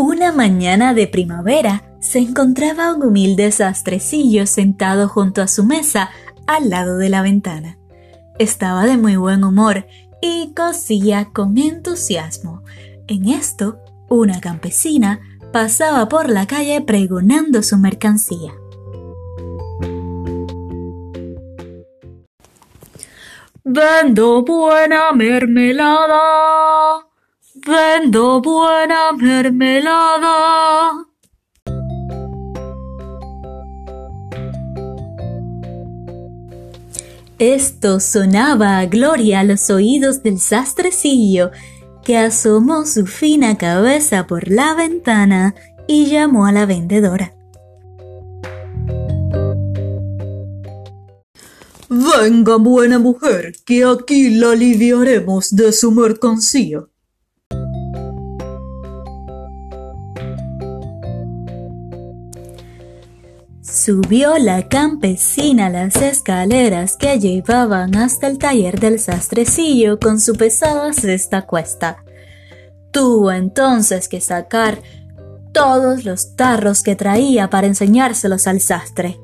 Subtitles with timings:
[0.00, 6.08] Una mañana de primavera se encontraba un humilde sastrecillo sentado junto a su mesa
[6.46, 7.76] al lado de la ventana.
[8.38, 9.86] Estaba de muy buen humor
[10.22, 12.62] y cosía con entusiasmo.
[13.08, 13.78] En esto,
[14.08, 15.20] una campesina
[15.52, 18.54] pasaba por la calle pregonando su mercancía.
[23.64, 27.09] Vendo buena mermelada.
[27.66, 31.06] Vendo buena mermelada.
[37.38, 41.50] Esto sonaba a gloria a los oídos del sastrecillo,
[42.02, 45.54] que asomó su fina cabeza por la ventana
[45.86, 47.34] y llamó a la vendedora.
[51.90, 56.86] Venga, buena mujer, que aquí la aliviaremos de su mercancía.
[63.82, 70.92] Subió la campesina las escaleras que llevaban hasta el taller del sastrecillo con su pesada
[70.92, 72.04] cesta cuesta.
[72.90, 74.82] Tuvo entonces que sacar
[75.54, 79.18] todos los tarros que traía para enseñárselos al sastre.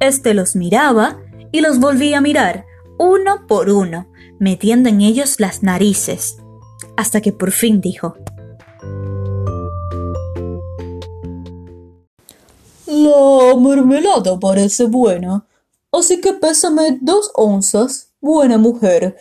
[0.00, 1.18] Este los miraba
[1.52, 2.64] y los volvía a mirar,
[2.98, 6.38] uno por uno, metiendo en ellos las narices,
[6.96, 8.16] hasta que por fin dijo
[12.90, 15.46] La mermelada parece buena,
[15.92, 19.16] así que pésame dos onzas, buena mujer.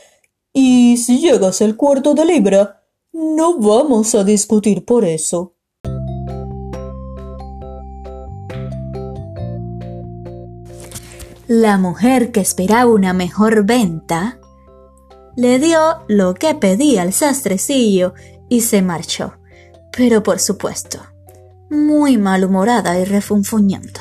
[0.52, 5.53] Y si llegas el cuarto de libra, no vamos a discutir por eso.
[11.47, 14.40] La mujer que esperaba una mejor venta
[15.36, 18.16] le dio lo que pedía al sastrecillo
[18.50, 19.34] y se marchó.
[19.95, 21.00] Pero por supuesto,
[21.70, 24.00] muy malhumorada y refunfuñando.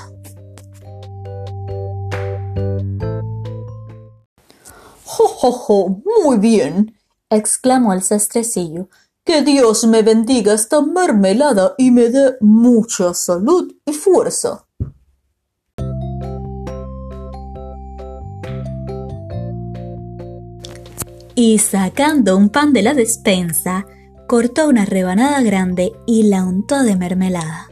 [5.05, 6.03] ¡Jo, jo, jo!
[6.23, 6.95] Muy bien,
[7.31, 8.89] exclamó el sastrecillo.
[9.25, 14.67] Que Dios me bendiga esta mermelada y me dé mucha salud y fuerza.
[21.35, 23.87] Y sacando un pan de la despensa,
[24.28, 27.71] cortó una rebanada grande y la untó de mermelada.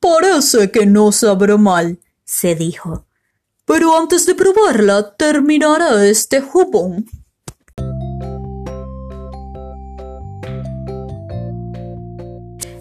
[0.00, 3.04] Parece que no sabrá mal, se dijo.
[3.66, 7.04] Pero antes de probarla, terminará este jubón.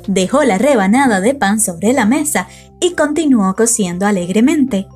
[0.08, 2.48] Dejó la rebanada de pan sobre la mesa
[2.80, 4.88] y continuó cociendo alegremente.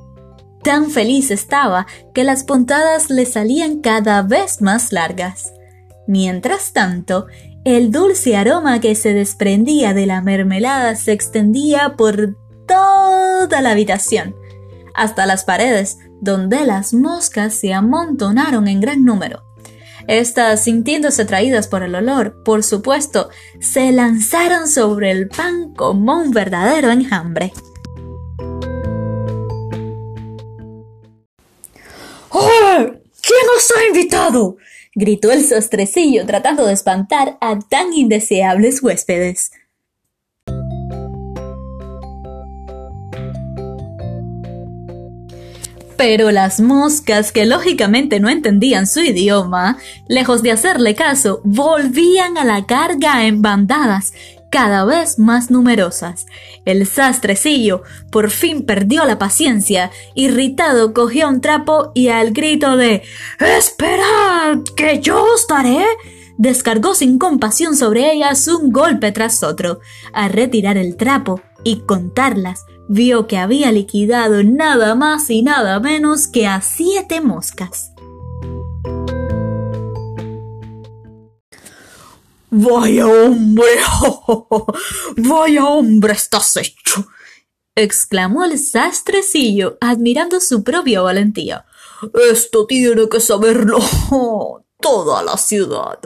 [0.62, 5.52] Tan feliz estaba que las puntadas le salían cada vez más largas.
[6.06, 7.26] Mientras tanto,
[7.64, 14.34] el dulce aroma que se desprendía de la mermelada se extendía por toda la habitación,
[14.94, 19.44] hasta las paredes, donde las moscas se amontonaron en gran número.
[20.08, 26.32] Estas, sintiéndose atraídas por el olor, por supuesto, se lanzaron sobre el pan como un
[26.32, 27.52] verdadero enjambre.
[32.30, 34.56] ¿Quién os ha invitado?
[34.94, 39.52] gritó el sastrecillo tratando de espantar a tan indeseables huéspedes.
[46.00, 49.76] Pero las moscas, que lógicamente no entendían su idioma,
[50.08, 54.14] lejos de hacerle caso, volvían a la carga en bandadas
[54.48, 56.24] cada vez más numerosas.
[56.64, 59.90] El sastrecillo por fin perdió la paciencia.
[60.14, 63.02] Irritado cogió un trapo y al grito de
[63.38, 64.60] ¡Esperad!
[64.74, 65.84] ¡Que yo os daré!
[66.38, 69.80] descargó sin compasión sobre ellas un golpe tras otro.
[70.14, 76.26] Al retirar el trapo y contarlas, vio que había liquidado nada más y nada menos
[76.26, 77.92] que a siete moscas.
[82.50, 83.64] Vaya hombre,
[85.16, 87.06] vaya hombre estás hecho,
[87.76, 91.64] exclamó el sastrecillo, admirando su propia valentía.
[92.32, 93.78] Esto tiene que saberlo
[94.80, 96.00] toda la ciudad.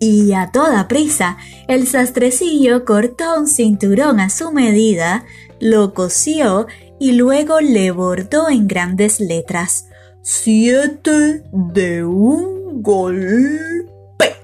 [0.00, 5.24] Y a toda prisa, el sastrecillo cortó un cinturón a su medida,
[5.60, 6.66] lo cosió
[7.00, 9.86] y luego le bordó en grandes letras
[10.30, 14.36] Siete de un golpe.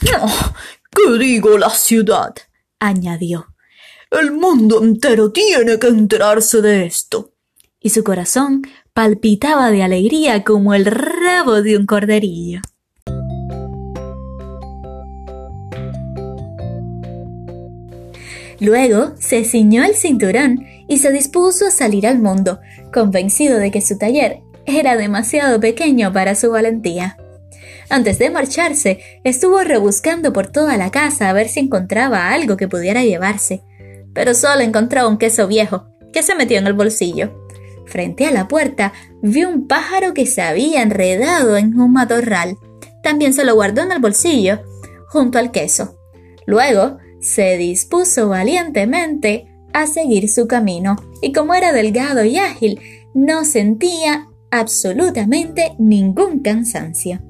[0.00, 2.34] ¿Qué digo la ciudad?
[2.78, 3.54] añadió.
[4.10, 7.34] El mundo entero tiene que enterarse de esto.
[7.78, 8.62] Y su corazón
[8.94, 12.60] palpitaba de alegría como el rabo de un corderillo.
[18.60, 22.60] Luego se ciñó el cinturón y se dispuso a salir al mundo,
[22.92, 27.16] convencido de que su taller era demasiado pequeño para su valentía.
[27.90, 32.68] Antes de marcharse, estuvo rebuscando por toda la casa a ver si encontraba algo que
[32.68, 33.64] pudiera llevarse,
[34.14, 37.43] pero solo encontró un queso viejo, que se metió en el bolsillo.
[37.86, 38.92] Frente a la puerta,
[39.22, 42.56] vio un pájaro que se había enredado en un matorral.
[43.02, 44.60] También se lo guardó en el bolsillo,
[45.08, 45.98] junto al queso.
[46.46, 52.80] Luego, se dispuso valientemente a seguir su camino, y como era delgado y ágil,
[53.14, 57.20] no sentía absolutamente ningún cansancio.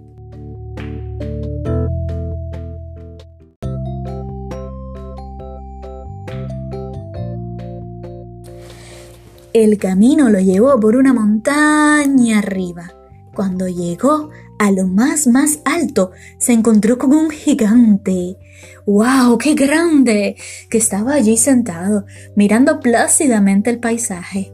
[9.55, 12.93] El camino lo llevó por una montaña arriba.
[13.37, 18.37] Cuando llegó a lo más más alto, se encontró con un gigante.
[18.85, 19.39] ¡Wow!
[19.39, 20.35] ¡Qué grande!
[20.69, 22.05] que estaba allí sentado,
[22.35, 24.53] mirando plácidamente el paisaje.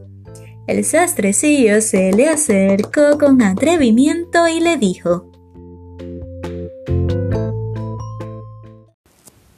[0.67, 5.31] El sastrecillo se le acercó con atrevimiento y le dijo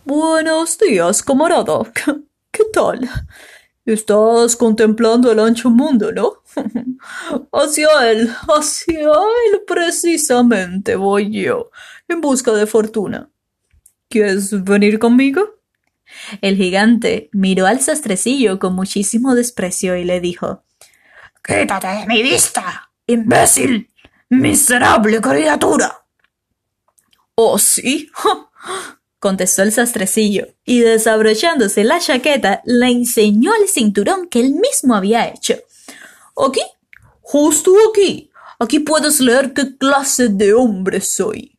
[0.04, 1.80] Buenos días, camarada.
[2.52, 3.10] ¿Qué tal?
[3.84, 6.42] Estás contemplando el ancho mundo, ¿no?
[7.52, 11.70] hacia él, hacia él precisamente voy yo,
[12.06, 13.28] en busca de fortuna.
[14.08, 15.62] ¿Quieres venir conmigo?
[16.40, 20.64] El gigante miró al sastrecillo con muchísimo desprecio y le dijo
[21.42, 23.90] Quítate de mi vista, imbécil,
[24.28, 26.04] miserable criatura.
[27.34, 28.10] ¿Oh, sí?
[29.22, 35.28] contestó el sastrecillo, y desabrochándose la chaqueta, le enseñó el cinturón que él mismo había
[35.28, 35.54] hecho.
[36.36, 36.60] Aquí,
[37.20, 41.56] justo aquí, aquí puedes leer qué clase de hombre soy.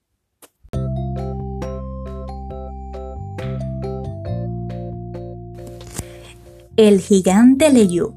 [6.75, 8.13] El gigante leyó.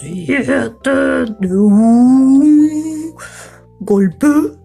[0.00, 0.50] Siete
[3.80, 4.57] golpe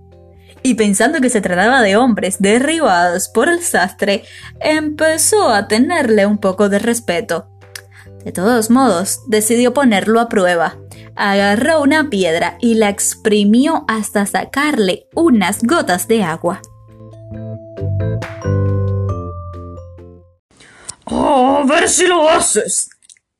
[0.63, 4.24] y pensando que se trataba de hombres derribados por el sastre,
[4.60, 7.50] empezó a tenerle un poco de respeto.
[8.24, 10.77] De todos modos, decidió ponerlo a prueba.
[11.15, 16.62] Agarró una piedra y la exprimió hasta sacarle unas gotas de agua.
[21.06, 22.89] a ver si lo haces,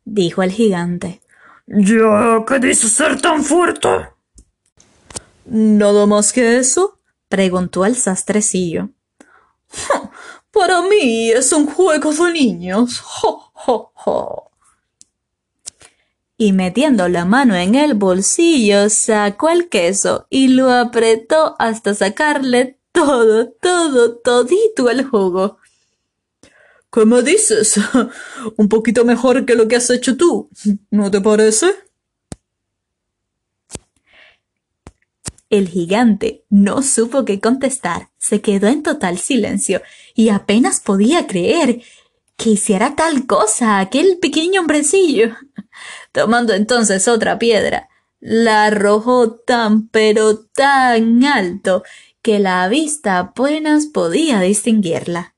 [0.06, 1.22] dijo el gigante.
[1.68, 3.90] Ya que dices ser tan fuerte.
[5.46, 7.00] ¿Nada más que eso?
[7.34, 8.90] Preguntó el sastrecillo.
[10.52, 13.02] Para mí es un juego de niños.
[16.38, 22.78] Y metiendo la mano en el bolsillo, sacó el queso y lo apretó hasta sacarle
[22.92, 25.58] todo, todo, todito el jugo.
[26.92, 27.80] ¿Qué me dices?
[28.58, 30.52] Un poquito mejor que lo que has hecho tú,
[30.92, 31.74] ¿no te parece?
[35.54, 39.84] El gigante no supo qué contestar, se quedó en total silencio
[40.16, 41.84] y apenas podía creer
[42.38, 45.36] que hiciera tal cosa aquel pequeño hombrecillo.
[46.12, 47.88] Tomando entonces otra piedra,
[48.20, 51.84] la arrojó tan pero tan alto
[52.24, 55.36] que la vista apenas podía distinguirla.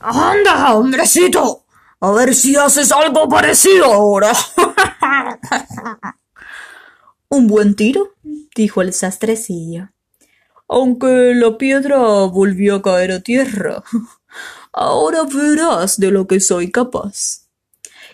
[0.00, 1.66] Anda, hombrecito,
[2.00, 4.32] a ver si haces algo parecido ahora.
[7.30, 8.14] ¿Un buen tiro?
[8.56, 9.90] dijo el sastrecillo.
[10.66, 13.84] Aunque la piedra volvió a caer a tierra.
[14.72, 17.48] Ahora verás de lo que soy capaz.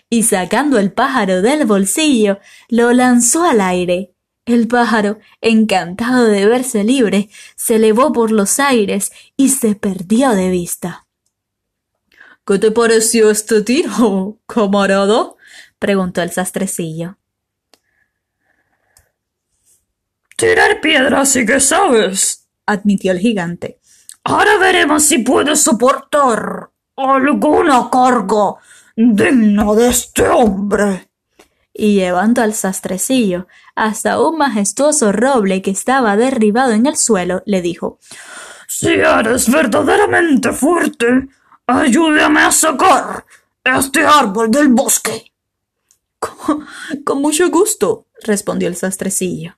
[0.09, 4.13] Y sacando el pájaro del bolsillo, lo lanzó al aire.
[4.45, 10.49] El pájaro, encantado de verse libre, se elevó por los aires y se perdió de
[10.49, 11.07] vista.
[12.45, 15.33] ¿Qué te pareció este tiro, camarada?
[15.79, 17.17] preguntó el sastrecillo.
[20.35, 23.79] Tirar piedras sí que sabes, admitió el gigante.
[24.23, 28.55] Ahora veremos si puedes soportar alguna carga
[28.95, 31.09] digna de este hombre.
[31.73, 37.61] Y llevando al sastrecillo hasta un majestuoso roble que estaba derribado en el suelo, le
[37.61, 37.99] dijo
[38.67, 41.27] Si eres verdaderamente fuerte,
[41.67, 43.25] ayúdame a sacar
[43.63, 45.31] este árbol del bosque.
[46.19, 46.65] Con,
[47.03, 49.57] con mucho gusto, respondió el sastrecillo.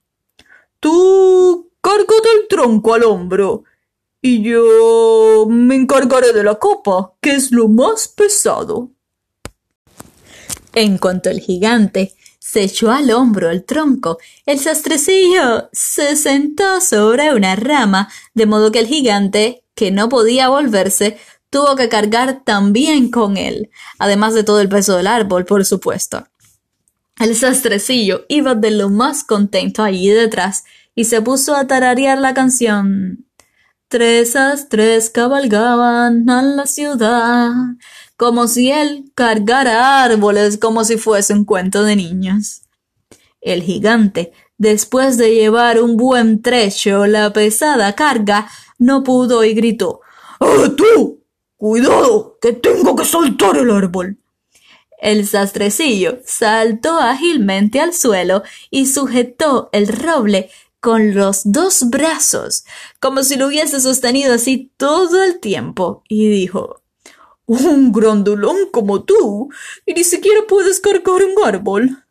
[0.79, 3.63] Tú cárgate el tronco al hombro
[4.21, 8.91] y yo me encargaré de la copa, que es lo más pesado.
[10.73, 17.33] En cuanto el gigante se echó al hombro el tronco, el sastrecillo se sentó sobre
[17.33, 21.17] una rama, de modo que el gigante, que no podía volverse,
[21.49, 23.69] tuvo que cargar también con él,
[23.99, 26.27] además de todo el peso del árbol, por supuesto.
[27.19, 32.33] El sastrecillo iba de lo más contento allí detrás y se puso a tararear la
[32.33, 33.25] canción.
[33.87, 37.53] Tres astres cabalgaban a la ciudad,
[38.17, 42.63] como si él cargara árboles como si fuese un cuento de niños.
[43.41, 48.47] El gigante, después de llevar un buen trecho la pesada carga,
[48.77, 50.01] no pudo y gritó
[50.39, 51.23] ¡Ah, tú!
[51.55, 52.37] ¡Cuidado!
[52.39, 54.19] que tengo que saltar el árbol.
[54.97, 60.49] El sastrecillo saltó ágilmente al suelo y sujetó el roble
[60.79, 62.65] con los dos brazos,
[62.99, 66.81] como si lo hubiese sostenido así todo el tiempo, y dijo
[67.45, 69.49] Un grandulón como tú,
[69.85, 72.03] y ni siquiera puedes cargar un árbol.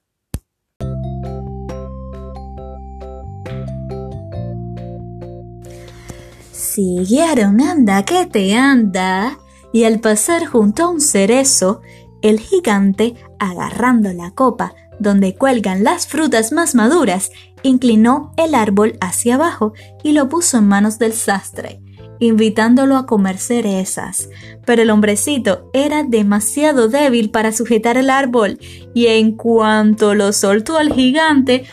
[6.52, 9.38] Siguieron anda que te anda,
[9.72, 11.80] y al pasar junto a un cerezo,
[12.22, 17.30] el gigante, agarrando la copa donde cuelgan las frutas más maduras,
[17.62, 21.80] inclinó el árbol hacia abajo y lo puso en manos del sastre,
[22.18, 24.28] invitándolo a comer cerezas.
[24.64, 28.58] Pero el hombrecito era demasiado débil para sujetar el árbol,
[28.94, 31.66] y en cuanto lo soltó al gigante,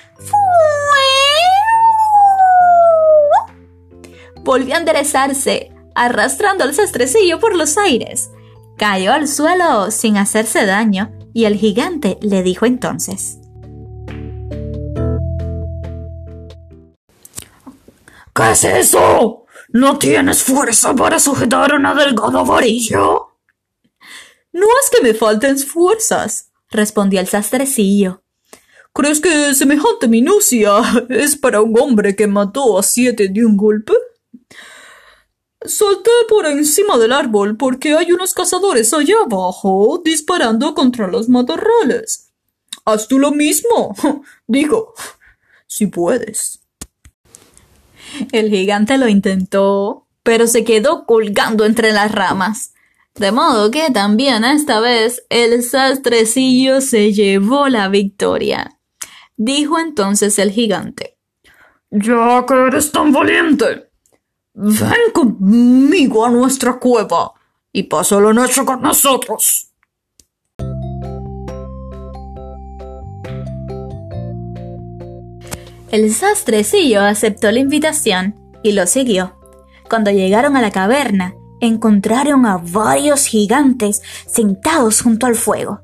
[4.44, 8.30] volvió a enderezarse, arrastrando el sastrecillo por los aires.
[8.86, 13.40] Cayó al suelo sin hacerse daño y el gigante le dijo entonces
[18.36, 19.46] ¿Qué es eso?
[19.70, 22.98] ¿No tienes fuerza para sujetar una delgada varilla?
[24.52, 28.26] No es que me falten fuerzas, respondió el sastrecillo.
[28.92, 30.74] ¿Crees que semejante minucia
[31.08, 33.94] es para un hombre que mató a siete de un golpe?
[35.66, 42.34] Salté por encima del árbol porque hay unos cazadores allá abajo disparando contra los matorrales.
[42.86, 43.96] Haz tú lo mismo.
[44.48, 44.94] Digo,
[45.68, 46.62] si puedes.
[48.32, 52.74] El gigante lo intentó, pero se quedó colgando entre las ramas.
[53.16, 58.80] De modo que también esta vez el sastrecillo se llevó la victoria.
[59.38, 61.18] Dijo entonces el gigante.
[61.92, 63.92] Ya que eres tan valiente,
[64.56, 67.34] Ven conmigo a nuestra cueva
[67.72, 69.72] y pasa la noche con nosotros.
[75.92, 79.40] El sastrecillo aceptó la invitación y lo siguió.
[79.90, 85.82] Cuando llegaron a la caverna, encontraron a varios gigantes sentados junto al fuego.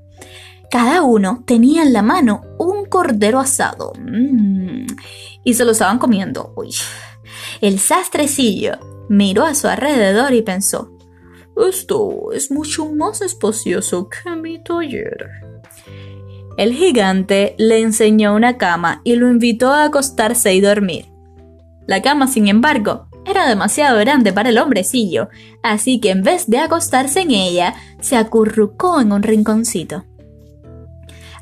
[0.70, 3.94] Cada uno tenía en la mano un cordero asado.
[4.00, 4.86] Mm,
[5.44, 6.54] y se lo estaban comiendo.
[6.56, 6.70] Uy,
[7.62, 8.78] el sastrecillo
[9.10, 10.92] miró a su alrededor y pensó,
[11.68, 15.30] esto es mucho más espacioso que mi taller.
[16.58, 21.06] El gigante le enseñó una cama y lo invitó a acostarse y dormir.
[21.88, 25.30] La cama, sin embargo, era demasiado grande para el hombrecillo,
[25.64, 30.06] así que en vez de acostarse en ella, se acurrucó en un rinconcito.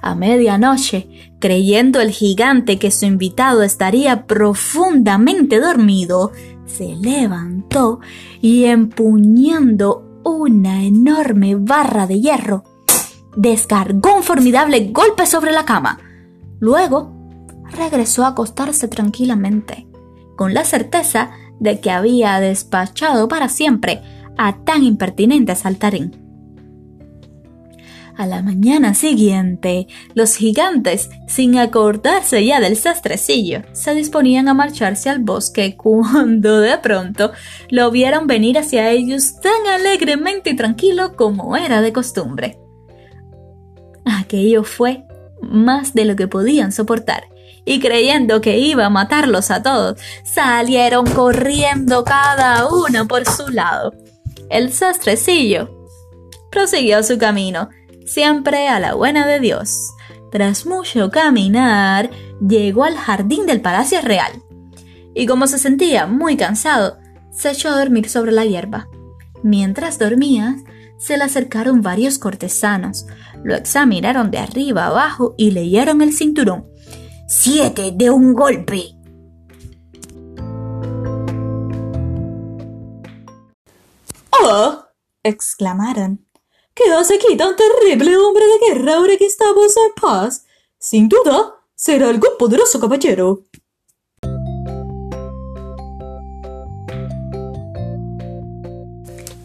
[0.01, 6.31] A medianoche, creyendo el gigante que su invitado estaría profundamente dormido,
[6.65, 7.99] se levantó
[8.41, 12.63] y empuñando una enorme barra de hierro,
[13.35, 15.99] descargó un formidable golpe sobre la cama.
[16.59, 17.13] Luego,
[17.71, 19.87] regresó a acostarse tranquilamente,
[20.35, 24.01] con la certeza de que había despachado para siempre
[24.37, 26.26] a tan impertinente saltarín.
[28.17, 35.11] A la mañana siguiente, los gigantes, sin acordarse ya del sastrecillo, se disponían a marcharse
[35.11, 37.31] al bosque cuando de pronto
[37.69, 42.57] lo vieron venir hacia ellos tan alegremente y tranquilo como era de costumbre.
[44.03, 45.03] Aquello fue
[45.39, 47.25] más de lo que podían soportar,
[47.65, 53.93] y creyendo que iba a matarlos a todos, salieron corriendo cada uno por su lado.
[54.49, 55.69] El sastrecillo
[56.49, 57.69] prosiguió su camino,
[58.07, 59.93] siempre a la buena de Dios.
[60.31, 62.09] Tras mucho caminar,
[62.39, 64.43] llegó al jardín del Palacio Real.
[65.13, 66.97] Y como se sentía muy cansado,
[67.31, 68.87] se echó a dormir sobre la hierba.
[69.43, 70.55] Mientras dormía,
[70.97, 73.05] se le acercaron varios cortesanos,
[73.43, 76.67] lo examinaron de arriba abajo y leyeron el cinturón.
[77.27, 78.97] ¡Siete de un golpe!
[84.31, 84.83] ¡Oh!
[85.23, 86.26] exclamaron.
[86.77, 90.45] ¿Qué aquí tan terrible hombre de guerra ahora que estamos en paz?
[90.77, 93.45] Sin duda, será algún poderoso caballero.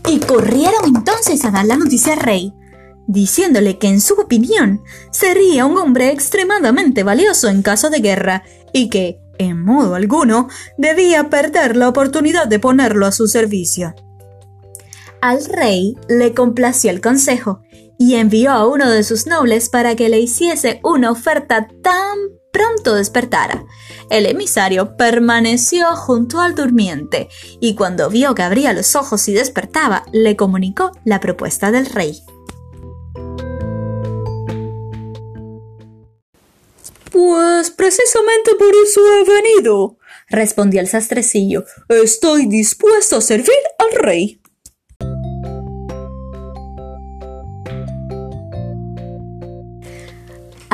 [0.06, 2.52] Y corrieron entonces a dar la noticia al rey,
[3.06, 8.42] diciéndole que en su opinión sería un hombre extremadamente valioso en caso de guerra
[8.74, 13.94] y que, en modo alguno, debía perder la oportunidad de ponerlo a su servicio.
[15.22, 17.62] Al rey le complació el consejo
[17.96, 22.18] y envió a uno de sus nobles para que le hiciese una oferta tan
[22.52, 23.64] pronto despertara.
[24.10, 27.28] El emisario permaneció junto al durmiente
[27.60, 32.20] y cuando vio que abría los ojos y despertaba, le comunicó la propuesta del rey.
[37.12, 39.98] Pues precisamente por eso he venido,
[40.28, 41.64] respondió el sastrecillo.
[41.88, 44.41] Estoy dispuesto a servir al rey.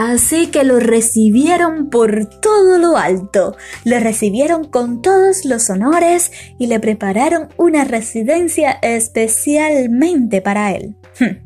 [0.00, 6.68] Así que lo recibieron por todo lo alto, le recibieron con todos los honores y
[6.68, 10.94] le prepararon una residencia especialmente para él.
[11.18, 11.44] Hmm.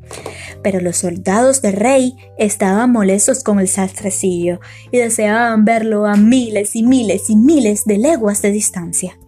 [0.63, 6.77] Pero los soldados del rey estaban molestos con el sastrecillo y deseaban verlo a miles
[6.77, 9.19] y miles y miles de leguas de distancia.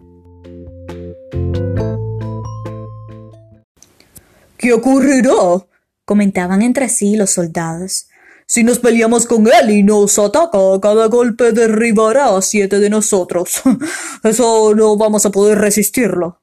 [4.55, 5.65] ¿Qué ocurrirá?
[6.05, 8.05] comentaban entre sí los soldados.
[8.47, 13.61] Si nos peleamos con él y nos ataca, cada golpe derribará a siete de nosotros.
[14.23, 16.41] Eso no vamos a poder resistirlo.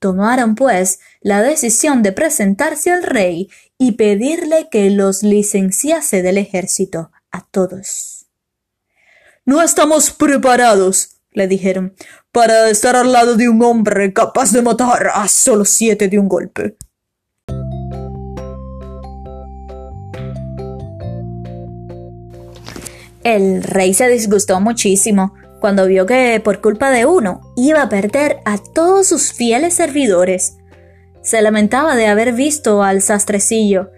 [0.00, 7.10] Tomaron, pues, la decisión de presentarse al rey y pedirle que los licenciase del ejército
[7.30, 8.26] a todos.
[9.44, 11.94] No estamos preparados, le dijeron,
[12.32, 16.28] para estar al lado de un hombre capaz de matar a solo siete de un
[16.28, 16.76] golpe.
[23.22, 28.38] El rey se disgustó muchísimo cuando vio que por culpa de uno iba a perder
[28.44, 30.56] a todos sus fieles servidores.
[31.22, 33.90] Se lamentaba de haber visto al sastrecillo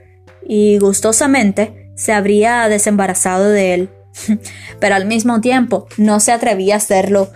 [0.47, 3.91] y gustosamente se habría desembarazado de él.
[4.81, 7.31] Pero al mismo tiempo no se atrevía a hacerlo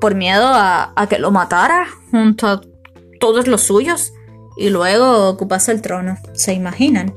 [0.00, 2.60] por miedo a, que lo matara junto a
[3.20, 4.12] todos los suyos
[4.56, 6.18] y luego ocupase el trono.
[6.34, 7.14] ¿Se imaginan?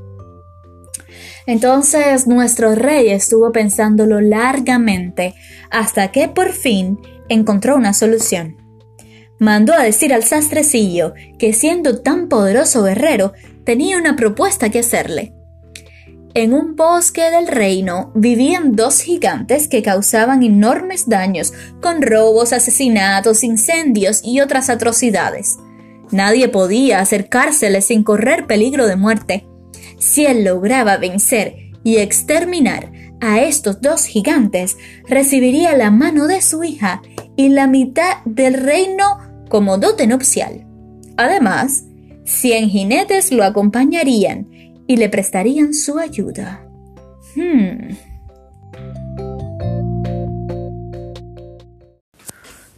[1.48, 5.36] Entonces nuestro rey estuvo pensándolo largamente
[5.70, 8.58] hasta que por fin encontró una solución.
[9.40, 15.34] Mandó a decir al sastrecillo que siendo tan poderoso guerrero tenía una propuesta que hacerle.
[16.34, 23.44] En un bosque del reino vivían dos gigantes que causaban enormes daños con robos, asesinatos,
[23.44, 25.58] incendios y otras atrocidades.
[26.12, 29.48] Nadie podía acercárseles sin correr peligro de muerte.
[30.06, 32.92] Si él lograba vencer y exterminar
[33.22, 34.78] a estos dos gigantes,
[35.10, 37.02] recibiría la mano de su hija
[37.36, 39.18] y la mitad del reino
[39.50, 40.64] como dote nupcial.
[41.18, 41.86] Además,
[42.24, 44.48] cien jinetes lo acompañarían
[44.86, 46.64] y le prestarían su ayuda.
[47.36, 47.96] Hmm.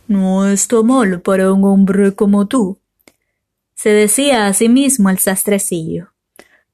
[0.07, 2.79] No está mal para un hombre como tú,
[3.75, 6.13] se decía a sí mismo el sastrecillo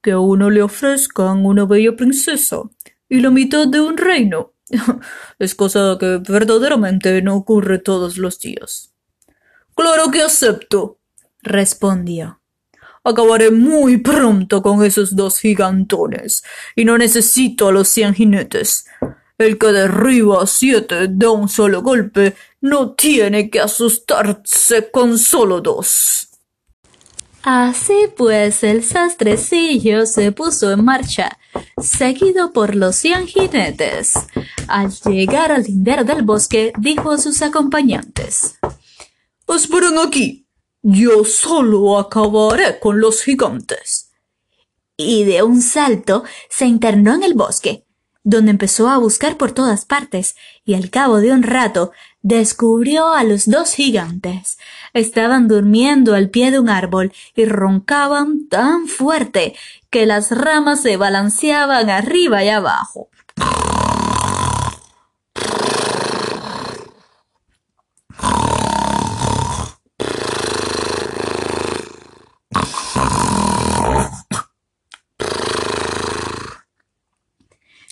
[0.04, 2.62] que a uno le ofrezcan una bella princesa
[3.10, 4.54] y la mitad de un reino.
[5.40, 8.94] es cosa que verdaderamente no ocurre todos los días.
[9.76, 11.00] Claro que acepto,
[11.42, 12.42] respondió.
[13.04, 16.44] Acabaré muy pronto con esos dos gigantones,
[16.76, 18.86] y no necesito a los cien jinetes.
[19.38, 25.60] El que derriba a siete de un solo golpe no tiene que asustarse con solo
[25.60, 26.30] dos.
[27.44, 31.38] Así pues, el sastrecillo se puso en marcha,
[31.78, 34.14] seguido por los cien jinetes.
[34.70, 38.56] Al llegar al lindero del bosque, dijo a sus acompañantes:
[39.46, 40.48] Esperen aquí.
[40.82, 44.12] Yo solo acabaré con los gigantes.
[44.96, 47.86] Y de un salto se internó en el bosque,
[48.24, 53.24] donde empezó a buscar por todas partes, y al cabo de un rato descubrió a
[53.24, 54.58] los dos gigantes.
[54.94, 59.56] Estaban durmiendo al pie de un árbol y roncaban tan fuerte
[59.90, 63.10] que las ramas se balanceaban arriba y abajo.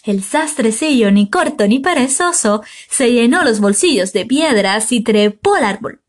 [0.03, 5.65] El sastrecillo, ni corto ni perezoso, se llenó los bolsillos de piedras y trepó al
[5.65, 6.01] árbol.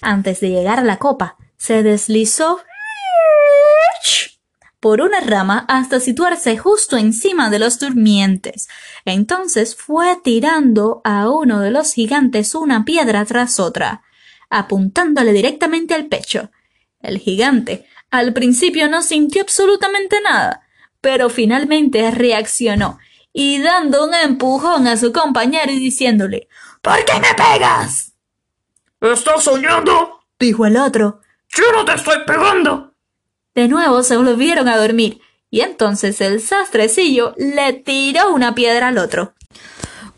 [0.00, 2.60] Antes de llegar a la copa, se deslizó
[4.80, 8.68] por una rama hasta situarse justo encima de los durmientes.
[9.04, 14.02] Entonces fue tirando a uno de los gigantes una piedra tras otra,
[14.50, 16.52] apuntándole directamente al pecho.
[17.00, 20.62] El gigante al principio no sintió absolutamente nada,
[21.00, 22.98] pero finalmente reaccionó
[23.32, 26.48] y dando un empujón a su compañero y diciéndole
[26.82, 28.12] ¿Por qué me pegas?
[29.00, 30.20] ¿Estás soñando?
[30.38, 31.20] dijo el otro.
[31.48, 32.94] Yo no te estoy pegando.
[33.54, 38.98] De nuevo se volvieron a dormir, y entonces el sastrecillo le tiró una piedra al
[38.98, 39.34] otro.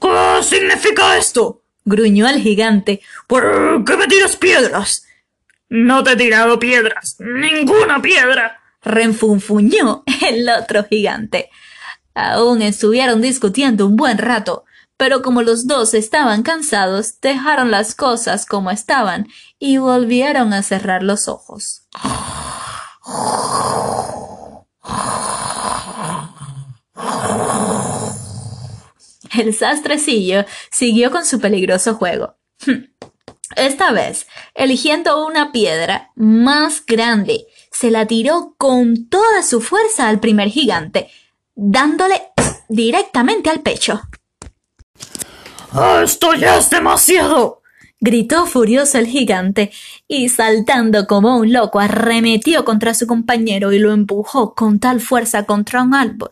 [0.00, 1.62] ¿Qué significa esto?
[1.84, 3.00] gruñó el gigante.
[3.26, 5.06] ¿Por qué me tiras piedras?
[5.68, 7.16] No te he tirado piedras.
[7.20, 8.59] Ninguna piedra.
[8.82, 11.50] Renfunfuñó el otro gigante.
[12.14, 14.64] Aún estuvieron discutiendo un buen rato,
[14.96, 21.02] pero como los dos estaban cansados, dejaron las cosas como estaban y volvieron a cerrar
[21.02, 21.86] los ojos.
[29.32, 32.36] El sastrecillo siguió con su peligroso juego.
[33.56, 40.20] Esta vez, eligiendo una piedra más grande, se la tiró con toda su fuerza al
[40.20, 41.08] primer gigante,
[41.54, 42.20] dándole
[42.68, 44.00] directamente al pecho.
[46.02, 47.60] ¡Esto ya es demasiado!
[48.00, 49.70] gritó furioso el gigante,
[50.08, 55.44] y saltando como un loco arremetió contra su compañero y lo empujó con tal fuerza
[55.44, 56.30] contra un árbol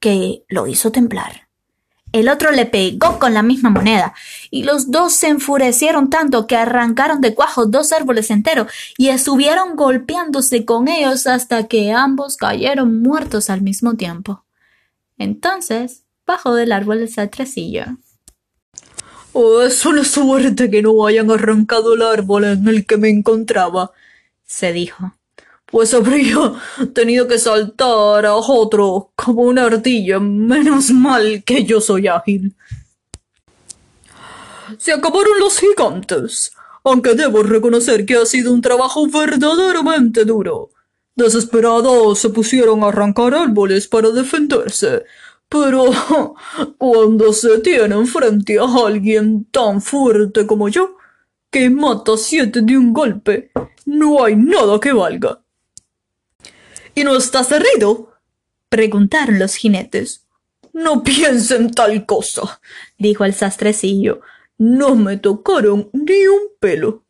[0.00, 1.45] que lo hizo temblar.
[2.12, 4.14] El otro le pegó con la misma moneda,
[4.50, 9.76] y los dos se enfurecieron tanto que arrancaron de cuajo dos árboles enteros y estuvieron
[9.76, 14.44] golpeándose con ellos hasta que ambos cayeron muertos al mismo tiempo.
[15.18, 17.84] Entonces bajó del árbol el satrecillo.
[19.32, 23.92] Oh, es una suerte que no hayan arrancado el árbol en el que me encontraba,
[24.44, 25.15] se dijo.
[25.76, 26.54] Pues habría
[26.94, 30.18] tenido que saltar a otro como una ardilla.
[30.18, 32.56] Menos mal que yo soy ágil.
[34.78, 40.70] Se acabaron los gigantes, aunque debo reconocer que ha sido un trabajo verdaderamente duro.
[41.14, 45.04] Desesperados se pusieron a arrancar árboles para defenderse,
[45.46, 45.90] pero
[46.78, 50.96] cuando se tienen frente a alguien tan fuerte como yo,
[51.50, 53.50] que mata siete de un golpe,
[53.84, 55.42] no hay nada que valga.
[56.98, 58.14] ¿Y no estás herido?
[58.70, 60.26] preguntaron los jinetes.
[60.72, 62.60] No piensen tal cosa,
[62.96, 64.22] dijo el sastrecillo.
[64.56, 67.04] No me tocaron ni un pelo.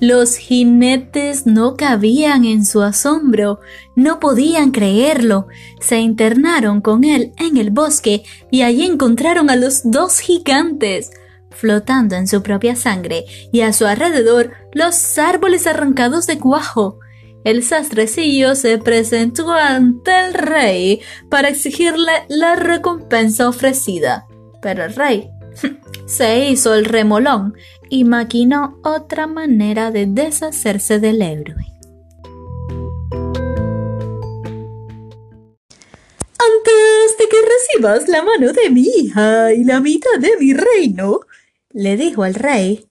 [0.00, 3.60] Los jinetes no cabían en su asombro,
[3.94, 5.48] no podían creerlo.
[5.80, 11.10] Se internaron con él en el bosque y allí encontraron a los dos gigantes,
[11.56, 16.98] flotando en su propia sangre, y a su alrededor los árboles arrancados de cuajo.
[17.44, 24.26] El sastrecillo se presentó ante el rey para exigirle la recompensa ofrecida.
[24.60, 25.30] Pero el rey
[26.06, 27.54] se hizo el remolón
[27.88, 31.64] y maquinó otra manera de deshacerse del héroe.
[36.38, 41.20] Antes de que recibas la mano de mi hija y la mitad de mi reino,
[41.76, 42.88] le dijo el rey,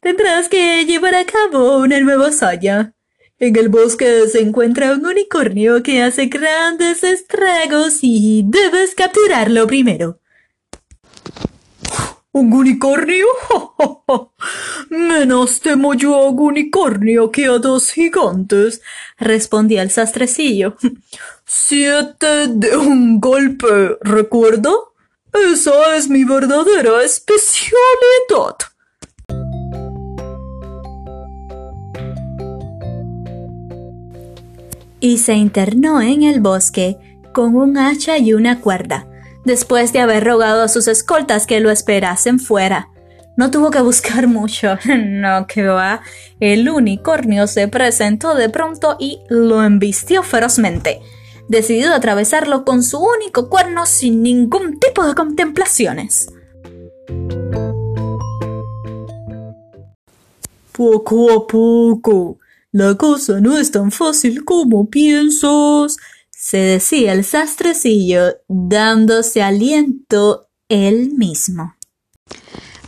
[0.00, 2.92] tendrás que llevar a cabo una nueva hazaña.
[3.38, 10.20] En el bosque se encuentra un unicornio que hace grandes estragos y debes capturarlo primero.
[12.32, 13.26] ¿Un unicornio?
[14.90, 18.82] Menos temo yo a un unicornio que a dos gigantes,
[19.16, 20.76] respondía el sastrecillo.
[21.46, 24.72] Siete de un golpe, ¿recuerda?
[25.32, 28.56] Esa es mi verdadera especialidad.
[35.00, 36.96] Y se internó en el bosque
[37.32, 39.06] con un hacha y una cuerda
[39.46, 42.90] después de haber rogado a sus escoltas que lo esperasen fuera.
[43.36, 46.02] No tuvo que buscar mucho, no que va.
[46.40, 51.00] El unicornio se presentó de pronto y lo embistió ferozmente,
[51.48, 56.28] decidido a atravesarlo con su único cuerno sin ningún tipo de contemplaciones.
[60.72, 62.38] Poco a poco.
[62.72, 65.96] La cosa no es tan fácil como piensas
[66.48, 71.74] se decía el sastrecillo, dándose aliento él mismo.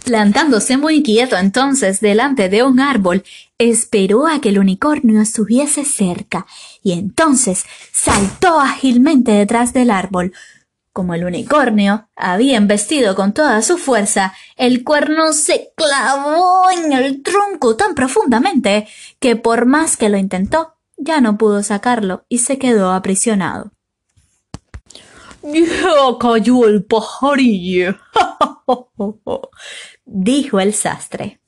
[0.09, 3.25] Plantándose muy quieto entonces delante de un árbol,
[3.59, 6.47] esperó a que el unicornio estuviese cerca
[6.83, 10.33] y entonces saltó ágilmente detrás del árbol.
[10.95, 17.23] Como el unicornio había embestido con toda su fuerza, el cuerno se clavó en el
[17.23, 18.89] tronco tan profundamente
[19.21, 23.73] que por más que lo intentó, ya no pudo sacarlo y se quedó aprisionado.
[25.43, 27.97] Ya cayó el pajarillo,
[30.05, 31.41] dijo el sastre.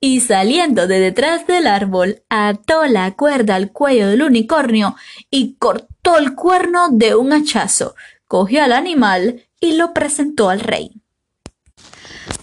[0.00, 4.96] Y saliendo de detrás del árbol, ató la cuerda al cuello del unicornio
[5.30, 7.94] y cortó el cuerno de un hachazo,
[8.26, 10.99] cogió al animal y lo presentó al rey.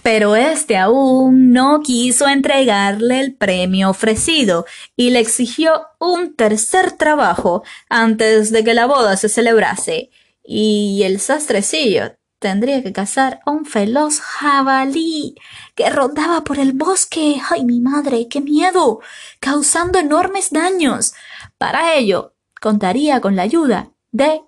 [0.02, 4.64] Pero éste aún no quiso entregarle el premio ofrecido
[4.96, 10.10] y le exigió un tercer trabajo antes de que la boda se celebrase.
[10.42, 15.34] Y el sastrecillo tendría que cazar a un feroz jabalí
[15.74, 17.40] que rondaba por el bosque.
[17.50, 19.00] ¡Ay, mi madre, qué miedo!
[19.40, 21.14] causando enormes daños.
[21.58, 24.42] Para ello, contaría con la ayuda de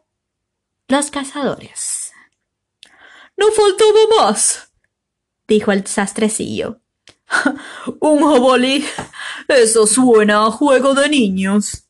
[0.89, 2.13] los cazadores.
[3.37, 4.70] No faltaba más,
[5.51, 6.81] dijo el sastrecillo.
[8.01, 8.85] un jabalí.
[9.49, 11.85] Eso suena a juego de niños.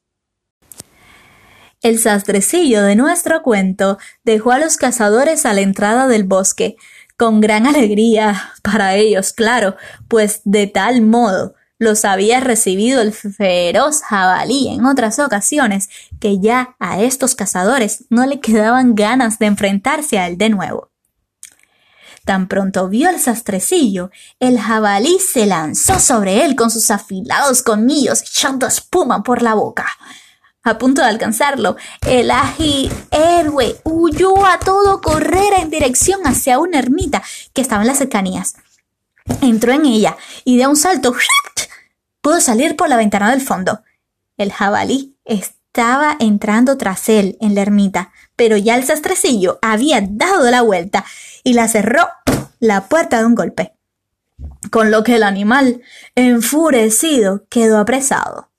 [1.82, 6.76] El sastrecillo de nuestro cuento dejó a los cazadores a la entrada del bosque,
[7.16, 9.76] con gran alegría para ellos, claro,
[10.08, 16.76] pues de tal modo los había recibido el feroz jabalí en otras ocasiones que ya
[16.78, 20.89] a estos cazadores no le quedaban ganas de enfrentarse a él de nuevo.
[22.24, 28.22] Tan pronto vio el sastrecillo, el jabalí se lanzó sobre él con sus afilados colmillos
[28.22, 29.86] echando espuma por la boca.
[30.62, 36.78] A punto de alcanzarlo, el ágil héroe huyó a todo correr en dirección hacia una
[36.78, 37.22] ermita
[37.54, 38.54] que estaba en las cercanías.
[39.40, 41.14] Entró en ella y de un salto
[42.20, 43.82] pudo salir por la ventana del fondo.
[44.36, 45.59] El jabalí estaba
[46.18, 51.04] entrando tras él en la ermita, pero ya el sastrecillo había dado la vuelta
[51.44, 52.08] y la cerró
[52.58, 53.72] la puerta de un golpe.
[54.70, 55.82] Con lo que el animal,
[56.14, 58.50] enfurecido, quedó apresado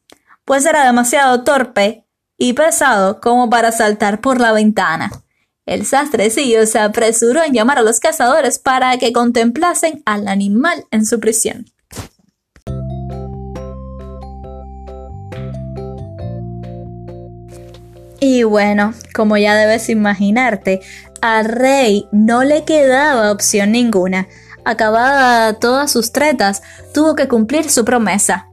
[0.52, 2.06] pues era demasiado torpe
[2.38, 5.10] y pesado como para saltar por la ventana.
[5.66, 11.06] El sastrecillo se apresuró en llamar a los cazadores para que contemplasen al animal en
[11.06, 11.68] su prisión.
[18.24, 20.80] Y bueno, como ya debes imaginarte,
[21.22, 24.28] al rey no le quedaba opción ninguna.
[24.64, 26.62] Acabada todas sus tretas,
[26.94, 28.48] tuvo que cumplir su promesa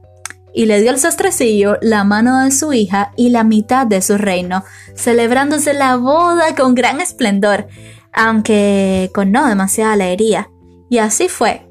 [0.55, 4.17] y le dio al sastrecillo la mano de su hija y la mitad de su
[4.17, 4.63] reino,
[4.95, 7.67] celebrándose la boda con gran esplendor,
[8.11, 10.49] aunque con no demasiada alegría.
[10.89, 11.67] Y así fue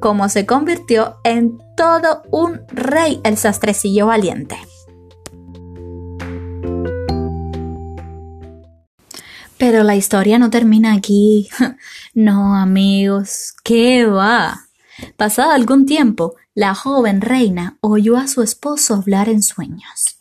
[0.00, 4.56] como se convirtió en todo un rey el sastrecillo valiente.
[9.66, 11.48] Pero la historia no termina aquí.
[12.14, 14.68] No, amigos, ¿qué va?
[15.16, 20.18] Pasado algún tiempo, la joven reina oyó a su esposo hablar en sueños.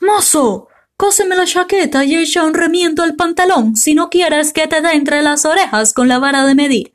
[0.00, 4.80] Mozo, cóseme la chaqueta y echa un remiendo al pantalón si no quieres que te
[4.80, 6.94] dé entre las orejas con la vara de medir.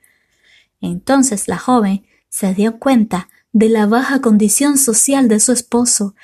[0.81, 6.15] Entonces la joven se dio cuenta de la baja condición social de su esposo,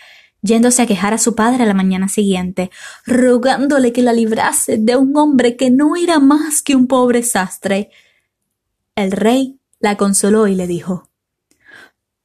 [0.42, 2.72] yéndose a quejar a su padre a la mañana siguiente,
[3.06, 7.90] rogándole que la librase de un hombre que no era más que un pobre sastre.
[8.96, 11.08] El rey la consoló y le dijo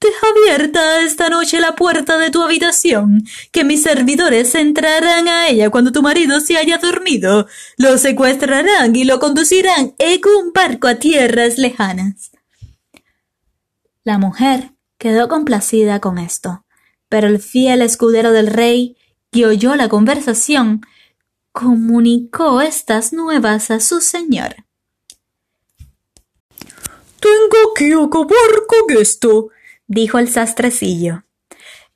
[0.03, 5.71] Deja abierta esta noche la puerta de tu habitación, que mis servidores entrarán a ella
[5.71, 7.47] cuando tu marido se haya dormido,
[7.77, 12.33] lo secuestrarán y lo conducirán en un barco a tierras lejanas.
[14.03, 16.65] La mujer quedó complacida con esto,
[17.13, 18.97] pero el fiel escudero del rey,
[19.31, 20.81] que oyó la conversación,
[21.53, 24.65] comunicó estas nuevas a su señor.
[27.21, 29.51] Tengo que acabar con esto,
[29.87, 31.25] dijo el sastrecillo.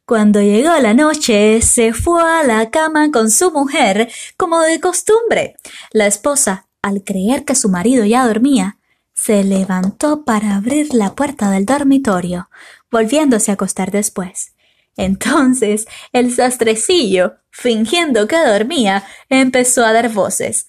[0.04, 5.56] Cuando llegó la noche, se fue a la cama con su mujer, como de costumbre.
[5.92, 8.76] La esposa, al creer que su marido ya dormía,
[9.14, 12.50] se levantó para abrir la puerta del dormitorio,
[12.90, 14.52] volviéndose a acostar después.
[14.96, 20.66] Entonces el sastrecillo, fingiendo que dormía, empezó a dar voces.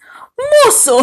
[0.65, 0.97] ¡Mozo!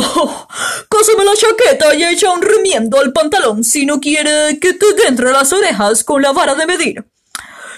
[0.88, 5.32] Cósame la chaqueta y echa un remiendo al pantalón si no quiere que te entre
[5.32, 7.04] las orejas con la vara de medir.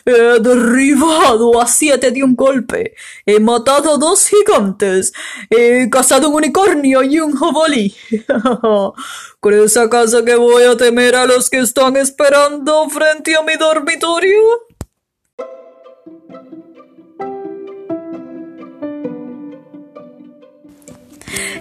[0.09, 2.95] He derribado a siete de un golpe.
[3.25, 5.13] He matado a dos gigantes.
[5.51, 7.93] He cazado un unicornio y un jabalí.
[9.41, 14.66] ¿Crees acaso que voy a temer a los que están esperando frente a mi dormitorio?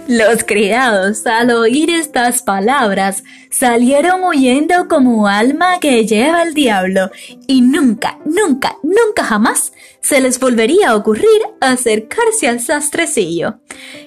[0.08, 7.10] Los criados, al oír estas palabras, salieron huyendo como alma que lleva el diablo,
[7.48, 13.58] y nunca, nunca, nunca jamás se les volvería a ocurrir acercarse al sastrecillo.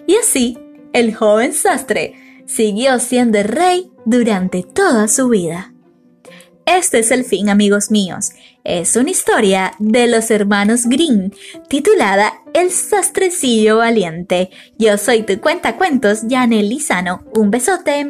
[0.07, 0.57] Y así,
[0.93, 5.73] el joven sastre siguió siendo rey durante toda su vida.
[6.65, 8.29] Este es el fin, amigos míos.
[8.63, 11.33] Es una historia de los hermanos Green,
[11.69, 14.49] titulada El sastrecillo valiente.
[14.77, 17.23] Yo soy tu cuentacuentos, Janel Lizano.
[17.33, 18.05] Un besote.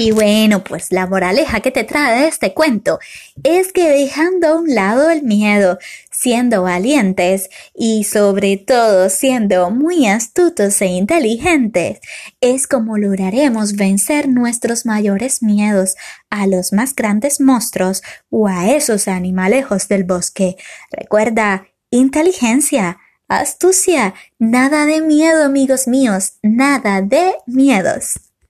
[0.00, 2.98] Y bueno, pues la moraleja que te trae este cuento
[3.42, 5.78] es que dejando a un lado el miedo,
[6.10, 12.00] siendo valientes y sobre todo siendo muy astutos e inteligentes,
[12.40, 15.96] es como lograremos vencer nuestros mayores miedos
[16.30, 20.56] a los más grandes monstruos o a esos animalejos del bosque.
[20.90, 22.96] Recuerda, inteligencia,
[23.28, 28.29] astucia, nada de miedo amigos míos, nada de miedos.